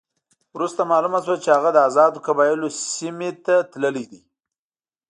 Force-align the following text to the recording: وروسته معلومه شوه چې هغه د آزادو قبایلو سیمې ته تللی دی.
وروسته 0.55 0.81
معلومه 0.91 1.19
شوه 1.25 1.37
چې 1.43 1.49
هغه 1.57 1.69
د 1.73 1.77
آزادو 1.89 2.23
قبایلو 2.27 2.67
سیمې 2.93 3.31
ته 3.45 3.55
تللی 3.71 4.05
دی. 4.11 4.21